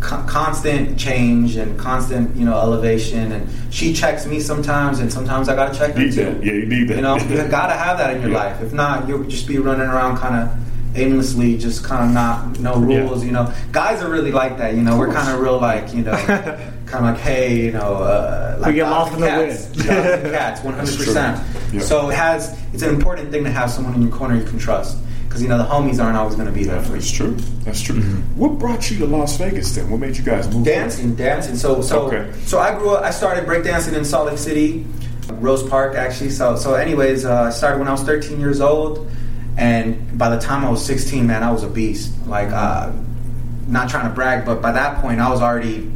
[0.00, 3.32] co- constant change and constant you know elevation.
[3.32, 6.24] And she checks me sometimes, and sometimes I gotta check her Need too.
[6.24, 6.44] that.
[6.44, 6.96] Yeah, you need that.
[6.96, 8.36] You know, you gotta have that in your Yeah.
[8.38, 8.60] life.
[8.62, 10.56] If not, you'll just be running around kind of
[10.96, 13.24] aimlessly, just kind of not no rules.
[13.24, 14.74] You know, guys are really like that.
[14.74, 16.16] You know, we're kind of real like you know,
[16.86, 19.76] kind of like hey, you know, uh, like get dogs lost in the cats.
[19.76, 19.86] wind.
[19.86, 21.82] Dogs cats, one hundred percent.
[21.82, 24.58] So it has it's an important thing to have someone in your corner you can
[24.58, 24.96] trust
[25.30, 26.94] because you know the homies aren't always going to be there for you.
[26.96, 27.34] That's true.
[27.62, 28.00] That's true.
[28.34, 29.88] What brought you to Las Vegas then?
[29.88, 30.64] What made you guys move?
[30.64, 31.54] Dancing, dancing.
[31.54, 32.32] So, so, Okay.
[32.46, 33.04] so I grew up.
[33.04, 34.84] I started breakdancing in Salt Lake City,
[35.34, 36.30] Rose Park, actually.
[36.30, 39.08] So, so, anyways, uh, I started when I was 13 years old,
[39.56, 42.12] and by the time I was 16, man, I was a beast.
[42.26, 42.90] Like, uh,
[43.68, 45.92] not trying to brag, but by that point, I was already.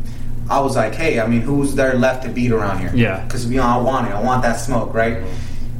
[0.48, 2.92] I was like, hey, I mean, who's there left to beat around here?
[2.94, 3.24] Yeah.
[3.24, 4.12] Because you know, I want it.
[4.12, 5.24] I want that smoke, right?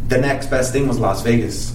[0.09, 1.73] The next best thing was Las Vegas.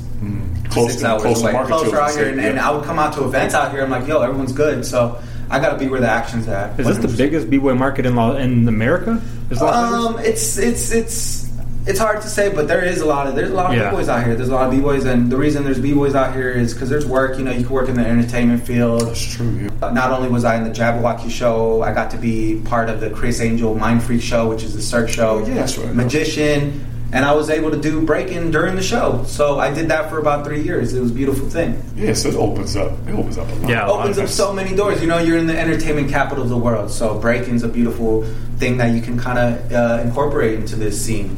[0.70, 2.60] Close Six to, hours close to away, closer children out here, and, and.
[2.60, 3.82] I would come out to events out here.
[3.84, 6.80] I'm like, yo, everyone's good, so I got to be where the action's at.
[6.80, 9.22] Is this the biggest b-boy market in La- in America?
[9.50, 9.62] Is Vegas?
[9.62, 11.50] Um, it's it's it's
[11.88, 13.90] it's hard to say, but there is a lot of there's a lot of Yeah.
[13.90, 14.36] b boys out here.
[14.36, 16.74] There's a lot of b boys, and the reason there's b boys out here is
[16.74, 17.40] because there's work.
[17.40, 19.02] You know, you can work in the entertainment field.
[19.08, 19.50] That's true.
[19.64, 19.70] Yeah.
[19.82, 23.00] Uh, Not only was I in the Jabberwocky show, I got to be part of
[23.00, 25.42] the Criss Angel Mind Freak show, which is the Cirque show.
[25.44, 25.96] Oh, yeah, that's right.
[25.96, 29.24] Magician, and I was able to do breaking during the show.
[29.26, 30.94] So I did that for about three years.
[30.94, 31.82] It was a beautiful thing.
[31.96, 32.92] Yeah, so it opens up.
[33.08, 33.70] It opens up a lot.
[33.70, 33.88] Yeah.
[33.88, 35.02] opens up so many doors.
[35.02, 38.24] You know, you're in the entertainment capital of the world, so breaking's a beautiful
[38.58, 41.36] thing that you can kind of uh, incorporate into this scene.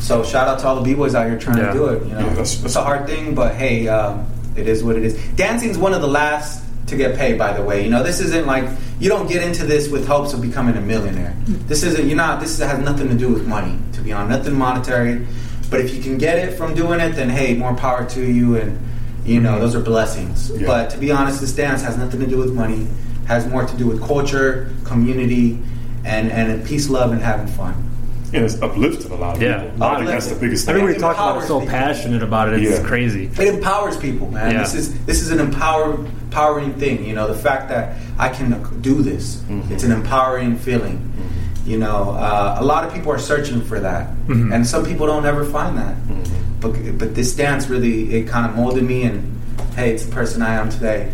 [0.00, 1.68] So shout out to all the b boys out here trying Yeah.
[1.68, 2.02] to do it.
[2.04, 4.96] You know, Yeah, that's- that's- it's a hard thing, but hey, um, it is what
[4.96, 5.14] it is.
[5.36, 7.38] Dancing's one of the last to get paid.
[7.38, 8.64] By the way, you know, this isn't like
[9.00, 11.34] you don't get into this with hopes of becoming a millionaire.
[11.46, 12.06] This isn't.
[12.06, 12.40] You're not.
[12.40, 13.78] This has nothing to do with money.
[13.92, 15.26] To be honest, nothing monetary.
[15.70, 18.56] But if you can get it from doing it, then hey, more power to you,
[18.56, 18.78] and
[19.24, 20.50] you know those are blessings.
[20.50, 20.66] Yeah.
[20.66, 22.86] But to be honest, this dance has nothing to do with money.
[23.26, 25.60] Has more to do with culture, community,
[26.04, 27.84] and and peace, love, and having fun.
[28.32, 29.62] And it's uplifting a lot of Yeah.
[29.62, 29.82] people.
[29.84, 30.74] I think that's the biggest thing.
[30.74, 31.72] Everybody talks about it so people.
[31.74, 32.62] passionate about it.
[32.62, 32.86] It's Yeah.
[32.86, 33.30] crazy.
[33.38, 34.52] It empowers people, man.
[34.52, 34.58] Yeah.
[34.64, 35.98] This is this is an empower,
[36.38, 37.04] empowering thing.
[37.04, 39.72] You know, the fact that I can do this, Mm-hmm.
[39.72, 40.98] it's an empowering feeling.
[41.66, 44.54] You know, uh, a lot of people are searching for that, Mhm.
[44.54, 45.94] and some people don't ever find that.
[45.96, 46.60] Mm-hmm.
[46.60, 49.18] But but this dance really it kind of molded me and
[49.76, 51.10] hey, it's the person I am today.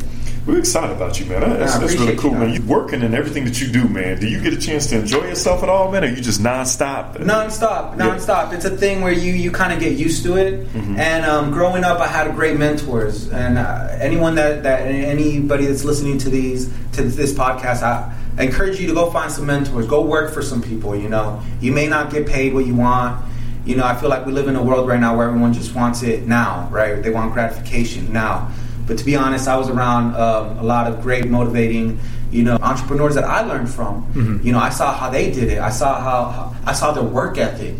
[0.46, 1.40] We're excited about you, man.
[1.40, 2.52] That's, that's really cool, you man.
[2.52, 4.20] You working and everything that you do, man.
[4.20, 6.04] Do you get a chance to enjoy yourself at all, man?
[6.04, 7.18] Or you just nonstop?
[7.18, 8.04] Non-stop, Yeah.
[8.09, 8.52] non-stop.
[8.52, 10.66] It's a thing where you you kind of get used to it.
[10.74, 10.98] Mm-hmm.
[10.98, 15.83] And um, growing up, I had great mentors, and uh, anyone that that anybody that's
[15.85, 19.87] listening to these to this podcast, I, I encourage you to go find some mentors.
[19.87, 20.94] Go work for some people.
[20.94, 23.24] You know, you may not get paid what you want.
[23.64, 25.74] You know, I feel like we live in a world right now where everyone just
[25.74, 27.02] wants it now, right?
[27.02, 28.52] They want gratification now.
[28.86, 31.98] But to be honest, I was around um, a lot of great, motivating,
[32.30, 34.10] you know, entrepreneurs that I learned from.
[34.44, 35.58] You know, I saw how they did it.
[35.58, 37.76] I saw how, how I saw their work ethic.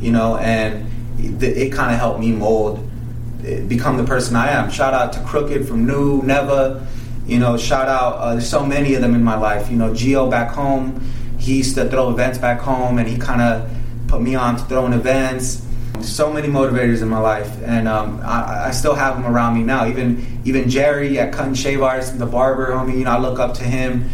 [0.00, 0.86] You know, and
[1.18, 2.88] it, it kind of helped me mold,
[3.44, 4.70] eh, become the person I am.
[4.70, 6.86] Shout out to Crooked from New Neva.
[7.26, 8.14] You know, shout out.
[8.18, 9.70] Uh, there's so many of them in my life.
[9.70, 11.00] You know, Geo back home.
[11.38, 13.68] He used to throw events back home, and he kind of
[14.06, 15.65] put me on to throwing events
[16.02, 19.62] so many motivators in my life, and um, I, I still have them around me
[19.62, 19.86] now.
[19.86, 22.98] Even even Jerry at Cut and Shave Artist, the barber, homie.
[22.98, 24.08] You know, I look up to him.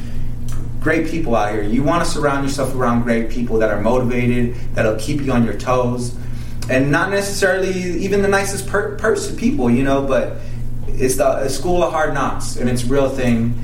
[0.80, 1.62] Great people out here.
[1.62, 5.44] You want to surround yourself around great people that are motivated, that'll keep you on
[5.44, 6.16] your toes,
[6.68, 9.70] and not necessarily even the nicest per- person people.
[9.70, 10.38] You know, but
[10.88, 13.54] it's the a school of hard knocks, and it's real thing.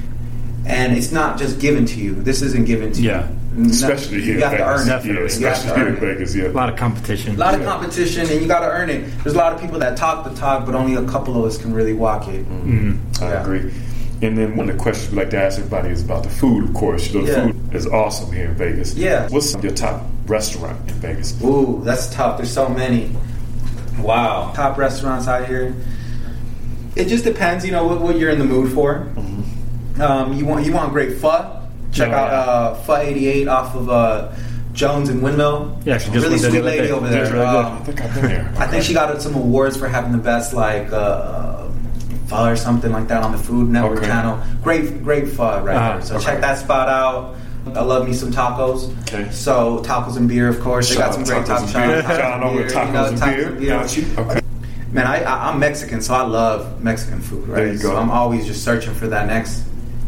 [0.67, 2.15] And it's not just given to you.
[2.15, 3.29] This isn't given to Yeah.
[3.29, 3.38] you.
[3.67, 4.81] Especially here you in have to Vegas.
[4.81, 4.91] earn it.
[4.91, 5.09] Definitely.
[5.09, 6.01] Yeah, You have especially to here earn in it.
[6.15, 6.47] Vegas, yeah.
[6.47, 7.35] A lot of competition.
[7.35, 7.67] A lot of Yeah.
[7.67, 9.05] competition, and you got to earn it.
[9.25, 11.59] There's a lot of people that talk the talk, but only a couple of us
[11.59, 12.49] can really walk it.
[12.49, 13.25] Mm-hmm.
[13.25, 13.73] I agree.
[14.21, 16.65] And then one of the questions we like to ask everybody is about the food,
[16.69, 17.13] of course.
[17.13, 17.45] You know, the Yeah.
[17.47, 18.95] food is awesome here in Vegas.
[18.95, 19.29] Yeah.
[19.29, 21.35] What's your top restaurant in Vegas?
[21.43, 22.37] Ooh, that's tough.
[22.37, 23.11] There's so many.
[24.01, 24.53] Wow.
[24.55, 25.75] Top restaurants out here.
[26.97, 29.07] It just depends, you know, what, what you're in the mood for.
[30.01, 31.58] Um, you want you want great pho?
[31.93, 32.39] Check Oh, out yeah.
[32.39, 34.29] uh, Pho 88 off of uh,
[34.73, 35.79] Jones and Windmill.
[35.85, 36.93] Yeah, actually, just really went there the sweet lady day.
[36.93, 37.21] over there.
[37.23, 37.65] was really good.
[37.65, 38.55] I Um, think I've been there.
[38.59, 41.67] I think she got some awards for having the best like uh,
[42.27, 44.07] pho or something like that on the Food Network Okay.
[44.07, 44.39] channel.
[44.63, 45.93] Great, great pho right Uh-huh.
[45.95, 46.03] there.
[46.03, 46.25] So Okay.
[46.27, 47.35] check that spot out.
[47.75, 48.93] I love me some tacos.
[49.03, 49.31] Okay.
[49.31, 50.89] So tacos and beer, of course.
[50.91, 51.75] They got some great tacos tacos.
[51.75, 52.17] and beer.
[52.17, 53.69] John over at tacos and beer.
[53.71, 54.05] Got you.
[54.17, 54.41] Okay.
[54.93, 57.47] Man, I, I, I'm Mexican, so I love Mexican food.
[57.49, 57.57] Right.
[57.65, 57.91] There you go.
[57.91, 59.65] So I'm always just searching for that next.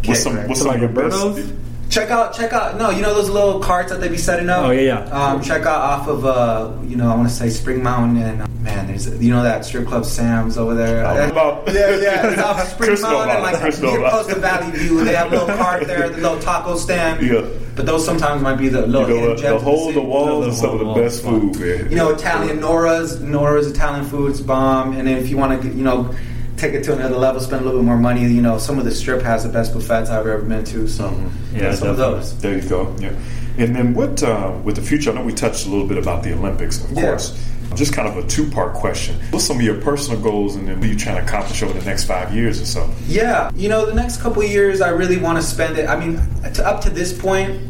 [0.06, 0.48] What's some right?
[0.48, 1.22] what's So some like of your best?
[1.22, 1.52] Roberto's?
[1.90, 2.76] Check out, check out.
[2.78, 4.64] No, you know those little carts that they be setting up.
[4.66, 4.98] Oh, yeah, yeah.
[5.10, 8.42] Um, check out off of uh, you know, I want to say Spring Mountain and
[8.42, 11.04] uh, man, there's you know that strip club Sam's over there.
[11.04, 13.98] Oh, about- yeah, yeah, it's off Spring Chris know Mountain and like Chris know near
[14.00, 15.02] about close to Valley View.
[15.04, 17.26] They have a little cart there, the little taco stand.
[17.26, 17.44] Yeah.
[17.74, 19.38] But those sometimes might be the You little know hidden what?
[19.38, 20.06] gems The of hole the city.
[20.06, 21.56] walls is some of the best in the walls.
[21.56, 21.90] food, man.
[21.90, 23.20] You know, Italian Nora's.
[23.20, 24.92] Nora's Italian food's bomb.
[24.96, 26.14] And then if you want to, you know,
[26.60, 28.22] take it to another level, spend a little bit more money.
[28.26, 30.86] You know, some of the strip has the best buffets I've ever been to.
[30.86, 31.56] So Mm-hmm.
[31.56, 32.38] Yeah, some of those.
[32.38, 32.94] There you go.
[33.00, 33.12] Yeah.
[33.58, 35.10] And then what uh, with the future?
[35.10, 37.02] I know we touched a little bit about the Olympics, of Yeah.
[37.02, 37.46] course.
[37.76, 39.16] Just kind of a two part question.
[39.30, 41.72] What's some of your personal goals, and then what are you trying to accomplish over
[41.78, 42.90] the next five years or so?
[43.06, 45.88] Yeah, you know, the next couple years, I really want to spend it.
[45.88, 46.20] I mean,
[46.54, 47.60] to, up to this point,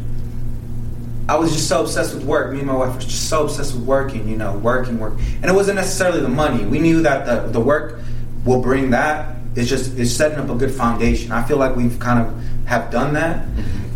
[1.29, 2.51] I was just so obsessed with work.
[2.51, 4.27] Me and my wife were just so obsessed with working.
[4.27, 6.65] You know, working, work, and it wasn't necessarily the money.
[6.65, 7.99] We knew that the the work
[8.45, 9.35] will bring that.
[9.55, 11.31] It's just it's setting up a good foundation.
[11.31, 13.45] I feel like we've kind of have done that.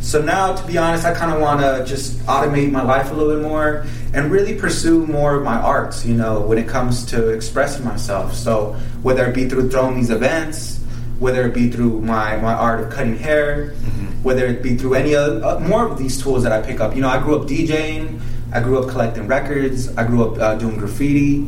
[0.01, 3.13] So now, to be honest, I kind of want to just automate my life a
[3.13, 6.05] little bit more and really pursue more of my arts.
[6.05, 8.33] You know, when it comes to expressing myself.
[8.33, 10.79] So whether it be through throwing these events,
[11.19, 13.69] whether it be through my, my art of cutting hair,
[14.21, 16.95] whether it be through any other uh, more of these tools that I pick up.
[16.95, 18.19] You know, I grew up DJing,
[18.51, 21.47] I grew up collecting records, I grew up uh, doing graffiti.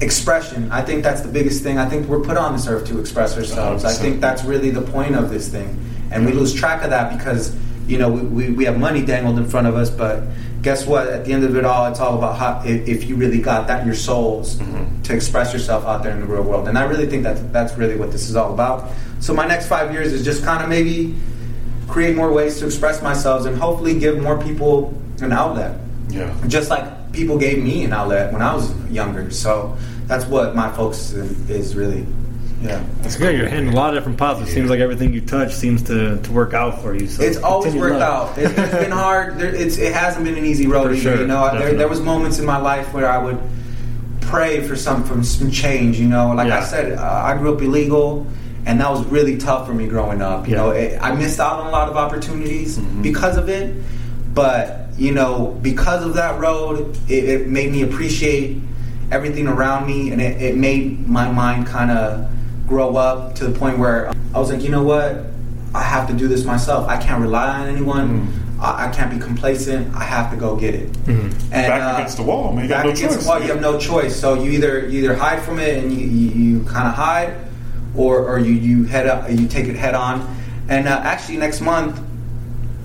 [0.00, 1.78] Expression, I think that's the biggest thing.
[1.78, 3.84] I think we're put on this earth to express ourselves.
[3.84, 3.98] I 100%.
[3.98, 5.78] think that's really the point of this thing,
[6.10, 7.54] and we lose track of that because
[7.86, 9.90] you know we, we, we have money dangled in front of us.
[9.90, 10.22] But
[10.62, 11.08] guess what?
[11.08, 13.66] At the end of it all, it's all about how if, if you really got
[13.66, 15.02] that in your souls mm-hmm.
[15.02, 16.68] to express yourself out there in the real world.
[16.68, 18.90] And I really think that that's really what this is all about.
[19.20, 21.14] So my next five years is just kind of maybe
[21.88, 26.32] create more ways to express myself and hopefully give more people an outlet Yeah.
[26.46, 29.30] just like people gave me an outlet when I was younger.
[29.30, 29.76] So
[30.10, 32.04] that's what my focus is, is really.
[32.62, 33.34] Yeah, It's good.
[33.38, 34.40] You're hitting a lot of different pots.
[34.46, 37.06] It seems like everything you touch seems to, to work out for you.
[37.08, 38.36] So it's always worked out.
[38.36, 39.36] It, it's been hard.
[39.38, 40.88] There, it's, it hasn't been an easy road.
[40.88, 43.40] For either, sure, you know, there, there was moments in my life where I would
[44.20, 45.98] pray for some from some change.
[45.98, 48.26] You know, like I said, uh, I grew up illegal.
[48.66, 50.46] And that was really tough for me growing up.
[50.46, 50.60] You Yeah.
[50.60, 53.74] know, it, I missed out on a lot of opportunities because of it.
[54.34, 58.60] But you know, because of that road, it, it made me appreciate
[59.10, 62.30] everything around me, and it, it made my mind kind of
[62.66, 65.26] grow up to the point where I was like, you know what,
[65.74, 66.88] I have to do this myself.
[66.88, 68.32] I can't rely on anyone.
[68.60, 69.94] I, I can't be complacent.
[69.94, 70.96] I have to go get it.
[71.08, 72.64] And, Back uh, against the wall, man.
[72.64, 73.24] You got back no against choice.
[73.24, 74.18] the wall, you have no choice.
[74.18, 77.34] So you either you either hide from it and you, you, you kind of hide,
[77.96, 80.36] or or you you head up you take it head on.
[80.68, 82.00] And uh, actually, next month,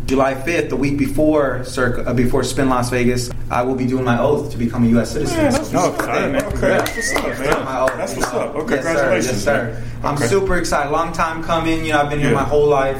[0.06, 4.04] July 5th, the week before Circ, uh, before Spin Las Vegas, I will be doing
[4.06, 5.14] my oath to become a U.S.
[5.14, 5.38] citizen.
[5.38, 6.36] Man, that's So what's this up, man.
[6.46, 6.78] Okay, Yeah.
[6.78, 7.66] that's what's up, man.
[7.66, 8.56] my oath, That's what's up.
[8.56, 8.90] Okay, Yes, sir.
[8.94, 9.64] congratulations, Yes, sir.
[9.74, 9.84] man.
[10.04, 10.28] I'm Okay.
[10.28, 10.92] super excited.
[10.92, 11.84] Long time coming.
[11.86, 12.36] You know, I've been here Yeah.
[12.36, 13.00] my whole life,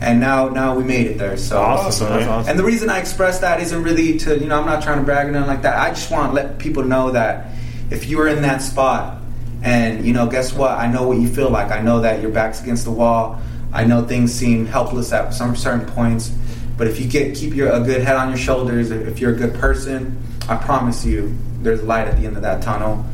[0.00, 1.36] and now now we made it there.
[1.36, 2.28] So Awesome, man.
[2.28, 2.48] awesome.
[2.50, 5.04] and the reason I express that isn't really to, you know, I'm not trying to
[5.04, 5.78] brag or nothing like that.
[5.80, 7.48] I just want to let people know that
[7.90, 9.16] if you are in that spot
[9.64, 10.78] and, you know, guess what?
[10.78, 11.72] I know what you feel like.
[11.72, 13.40] I know that your back's against the wall.
[13.72, 16.30] I know things seem helpless at some certain points.
[16.76, 19.36] But if you get keep your a good head on your shoulders, if you're a
[19.36, 23.04] good person, I promise you there's light at the end of that tunnel.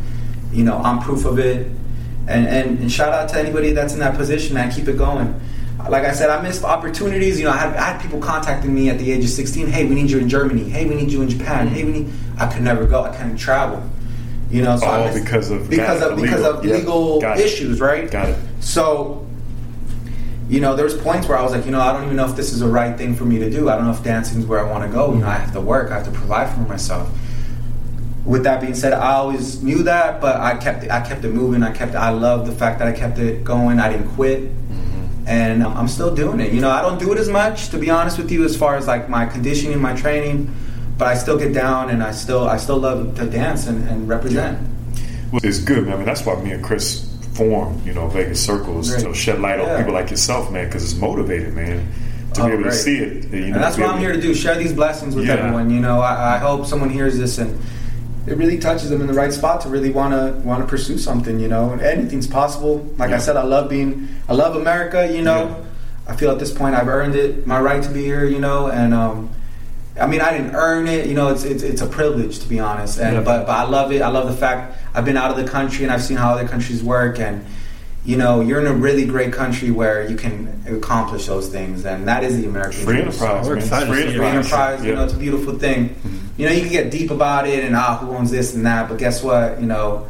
[0.52, 1.66] You know, I'm proof of it.
[2.28, 4.70] And, and, and shout out to anybody that's in that position, man.
[4.70, 5.38] Keep it going.
[5.88, 7.38] Like I said, I missed opportunities.
[7.38, 9.66] You know, I had, I had people contacting me at the age of 16.
[9.68, 10.68] Hey, we need you in Germany.
[10.68, 11.66] Hey, we need you in Japan.
[11.66, 11.74] Mm-hmm.
[11.74, 12.12] Hey, we need.
[12.38, 13.02] I could never go.
[13.04, 13.82] I couldn't travel.
[14.50, 16.58] You know, so Oh, missed- because of- because of because legal.
[16.58, 16.74] of Yeah.
[16.76, 17.46] legal Got it.
[17.46, 18.08] issues, right?
[18.10, 18.36] Got it.
[18.60, 19.25] So,
[20.48, 22.26] you know, there was points where I was like, you know, I don't even know
[22.26, 23.68] if this is the right thing for me to do.
[23.68, 25.12] I don't know if dancing is where I want to go.
[25.12, 25.90] You know, I have to work.
[25.90, 27.11] I have to provide for myself.
[28.24, 31.32] With that being said, I always knew that, but I kept it, I kept it
[31.32, 31.62] moving.
[31.62, 33.78] I kept I love the fact that I kept it going.
[33.80, 34.50] I didn't quit,
[35.26, 36.52] and um, I'm still doing it.
[36.52, 38.76] You know, I don't do it as much, to be honest with you, as far
[38.76, 40.52] as like my conditioning, my training,
[40.98, 44.09] but I still get down and I still I still love to dance and, and
[44.09, 44.59] represent.
[45.32, 45.94] Well, it's good, man.
[45.94, 49.05] I mean, that's why me and Chris formed, you know, Vegas Circles Great.
[49.05, 51.87] to shed light on people like yourself, man, because it's motivated, man,
[52.35, 53.25] to Oh, be able to see it.
[53.33, 55.35] You know, and that's what I'm here to do: share these blessings with Yeah.
[55.35, 55.70] everyone.
[55.70, 57.59] You know, I, I hope someone hears this and
[58.27, 60.99] it really touches them in the right spot to really want to want to pursue
[60.99, 61.38] something.
[61.40, 62.85] You know, and anything's possible.
[62.99, 63.16] Like Yeah.
[63.16, 65.11] I said, I love being, I love America.
[65.12, 66.12] You know, Yeah.
[66.12, 68.25] I feel at this point I've earned it, my right to be here.
[68.25, 69.31] You know, and um,
[69.98, 71.06] I mean, I didn't earn it.
[71.06, 72.98] You know, it's it's, it's a privilege to be honest.
[72.98, 73.20] And Yeah.
[73.22, 74.02] but but I love it.
[74.02, 76.46] I love the fact I've been out of the country and I've seen how other
[76.48, 77.44] countries work and.
[78.04, 82.06] You know, you're in a really great country where you can accomplish those things, and
[82.06, 83.09] that is the American Free dream.
[83.09, 84.18] enterprise, We're excited Free to see it.
[84.18, 84.52] Free enterprise.
[84.52, 85.96] enterprise, you know, it's a beautiful thing.
[86.37, 88.88] You know, you can get deep about it and ah, who owns this and that,
[88.88, 89.61] but guess what?
[89.61, 90.06] You know,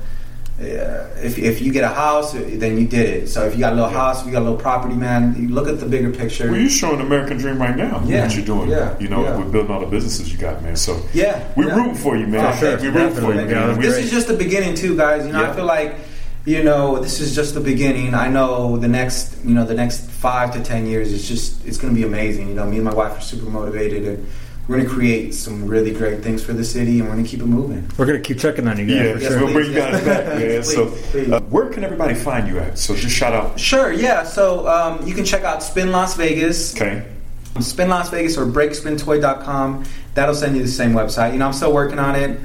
[0.58, 3.28] uh, if if you get a house, then you did it.
[3.28, 3.98] So if you got a little Yeah.
[3.98, 6.50] house, if you got a little property, man, you look at the bigger picture.
[6.50, 8.02] Well, you're showing the American dream right now.
[8.06, 8.22] Yeah.
[8.24, 8.70] What you're doing.
[8.70, 8.94] Yeah.
[8.98, 9.36] You know, Yeah.
[9.38, 10.74] we're building all the businesses you got, man.
[10.76, 11.76] So yeah, we're yeah.
[11.76, 12.46] rooting for you, man.
[12.54, 12.78] Oh, sure.
[12.78, 13.50] We're rooting for you, man.
[13.50, 13.74] yeah.
[13.74, 15.26] This is just the beginning, too, guys.
[15.26, 15.50] You know, Yeah.
[15.50, 15.96] I feel like,
[16.46, 18.14] you know, this is just the beginning.
[18.14, 21.76] I know the next, you know, the next five to ten years is just, it's
[21.76, 22.48] going to be amazing.
[22.48, 24.26] You know, me and my wife are super motivated, and
[24.68, 27.30] we're going to create some really great things for the city, and we're going to
[27.30, 27.88] keep it moving.
[27.96, 29.44] We're gonna keep checking on you guys yeah, for Yes, sure.
[29.44, 30.04] we'll bring you guys yes.
[30.04, 30.62] back, man.
[30.64, 31.32] so, Please, please.
[31.32, 32.78] Uh, where can everybody find you at?
[32.78, 33.58] So, just shout out.
[33.60, 34.24] Sure, yeah.
[34.24, 36.74] So um, you can check out Spin Las Vegas.
[36.74, 37.04] Okay.
[37.60, 39.84] Spin Las Vegas or breakspintoy.com.
[40.14, 41.32] That'll send you the same website.
[41.32, 42.38] You know, I'm still working on it,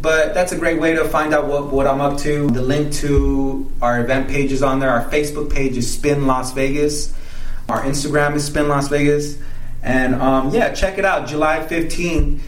[0.00, 2.48] but that's a great way to find out what, what I'm up to.
[2.48, 4.90] The link to our event page is on there.
[4.90, 7.14] Our Facebook page is Spin Las Vegas.
[7.68, 9.36] Our Instagram is Spin Las Vegas.
[9.84, 11.28] And um, yeah, check it out.
[11.28, 12.40] July 15th.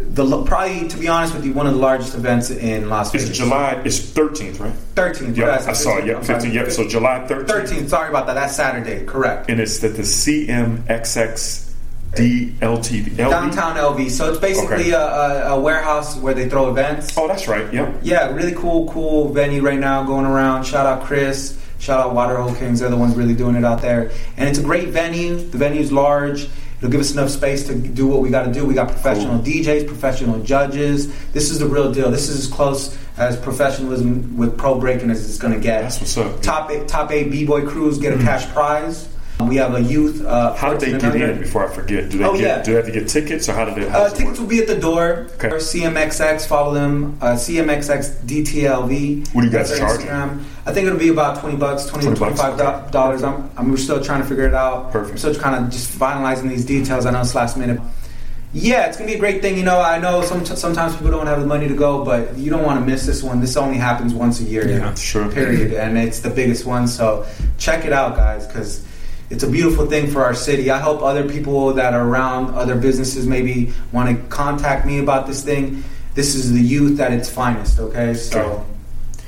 [0.00, 3.30] The probably, to be honest with you, one of the largest events in Las Vegas.
[3.30, 3.80] It's July.
[3.84, 4.72] It's 13th, right?
[4.96, 5.36] 13th.
[5.36, 6.06] Yeah, I saw it.
[6.06, 6.52] Yep, 15th.
[6.52, 6.70] Yep.
[6.72, 7.46] So July 13th.
[7.46, 7.88] 13th.
[7.88, 8.34] Sorry about that.
[8.34, 9.04] That's Saturday.
[9.06, 9.48] Correct.
[9.48, 11.72] And it's at the CMXX
[12.12, 13.16] DLTV.
[13.16, 14.10] Downtown LV.
[14.10, 14.90] So it's basically Okay.
[14.92, 17.16] a, a, a warehouse where they throw events.
[17.16, 17.72] Oh, that's right.
[17.72, 18.00] Yep.
[18.02, 20.64] Yeah, really cool, cool venue right now going around.
[20.64, 21.58] Shout out Chris.
[21.78, 22.80] Shout out Waterhole Kings.
[22.80, 24.10] They're the ones really doing it out there.
[24.36, 25.36] And it's a great venue.
[25.36, 26.48] The venue's large.
[26.84, 28.66] It'll give us enough space to do what we got to do.
[28.66, 29.54] We got professional Cool.
[29.54, 31.08] DJs, professional judges.
[31.32, 32.10] This is the real deal.
[32.10, 35.80] This is as close as professionalism with pro breaking as it's going to get.
[35.80, 36.42] That's what's up.
[36.42, 38.24] Top eight, top eight b-boy crews get a mm.
[38.24, 39.08] cash prize.
[39.40, 40.24] We have a youth.
[40.24, 42.08] Uh, How did they get in before I forget?
[42.08, 42.40] Do they Oh, get?
[42.40, 42.62] yeah.
[42.62, 43.88] Do they have to get tickets, or how did they?
[43.88, 44.38] How Uh, tickets work?
[44.38, 45.26] will be at the door.
[45.34, 45.48] Okay.
[45.48, 47.18] Or CMXX, follow them.
[47.20, 49.24] Uh, CMXX DTLV.
[49.34, 50.00] What do you guys charge?
[50.66, 52.90] I think it'll be about twenty bucks, twenty, 20 to bucks, twenty-five okay.
[52.92, 53.22] dollars.
[53.22, 54.92] I'm, I'm we're still trying to figure it out.
[54.92, 55.12] Perfect.
[55.12, 57.04] I'm still kind of just finalizing these details.
[57.04, 57.80] I know it's last minute.
[58.56, 59.58] Yeah, it's gonna be a great thing.
[59.58, 62.50] You know, I know some, sometimes people don't have the money to go, but you
[62.50, 63.40] don't want to miss this one.
[63.40, 64.66] This only happens once a year.
[64.68, 65.28] Yeah, sure.
[65.28, 66.86] Period, and it's the biggest one.
[66.86, 67.26] So
[67.58, 68.86] check it out, guys, because
[69.34, 70.70] it's a beautiful thing for our city.
[70.70, 75.26] I hope other people that are around, other businesses, maybe want to contact me about
[75.26, 75.82] this thing.
[76.14, 77.78] This is the youth at its finest.
[77.80, 78.40] Okay, so.
[78.40, 78.62] Okay.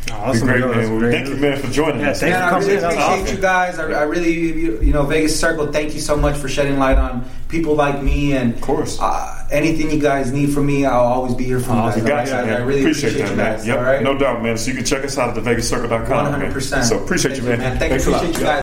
[0.07, 0.69] Be Awesome, great, bro.
[0.73, 0.91] That's man.
[0.93, 1.43] Well, great thank you, news.
[1.43, 2.21] man, for joining Yeah, us.
[2.21, 2.97] thank Man, you I for really coming in.
[3.01, 3.37] That appreciate awesome.
[3.37, 3.79] you guys.
[3.81, 5.73] I, I really, you you know, Vegas Circle.
[5.73, 8.99] Thank you so much for shedding light on people like me and Of course.
[9.01, 10.87] uh, anything you guys need from me.
[10.87, 11.97] I'll always be here for you guys.
[11.97, 12.47] We got you, guys?
[12.47, 12.63] man.
[12.63, 13.67] I really appreciate, appreciate, that, you man.
[13.67, 14.57] Yep, all right, no doubt, man.
[14.57, 16.27] So you can check us out at thevegascircle.com.
[16.31, 16.85] hundred percent.
[16.85, 17.59] So appreciate you, man.
[17.59, 17.79] Thank you.
[17.89, 18.23] Thanks a lot.
[18.23, 18.49] Appreciate you Yep.
[18.49, 18.55] guys.